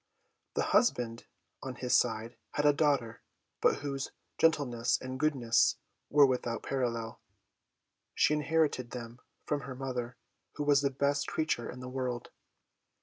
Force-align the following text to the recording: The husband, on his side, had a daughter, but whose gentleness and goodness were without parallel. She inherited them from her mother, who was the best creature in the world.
The 0.55 0.63
husband, 0.73 1.27
on 1.61 1.75
his 1.75 1.95
side, 1.95 2.35
had 2.53 2.65
a 2.65 2.73
daughter, 2.73 3.21
but 3.61 3.81
whose 3.81 4.09
gentleness 4.39 4.99
and 4.99 5.19
goodness 5.19 5.77
were 6.09 6.25
without 6.25 6.63
parallel. 6.63 7.21
She 8.15 8.33
inherited 8.33 8.89
them 8.89 9.19
from 9.45 9.61
her 9.61 9.75
mother, 9.75 10.17
who 10.55 10.63
was 10.63 10.81
the 10.81 10.89
best 10.89 11.27
creature 11.27 11.69
in 11.69 11.81
the 11.81 11.87
world. 11.87 12.31